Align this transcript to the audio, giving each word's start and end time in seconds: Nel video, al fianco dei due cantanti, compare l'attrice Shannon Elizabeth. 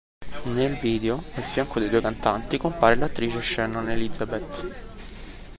Nel 0.45 0.77
video, 0.79 1.21
al 1.35 1.43
fianco 1.43 1.79
dei 1.79 1.87
due 1.87 2.01
cantanti, 2.01 2.57
compare 2.57 2.95
l'attrice 2.95 3.39
Shannon 3.39 3.87
Elizabeth. 3.91 4.67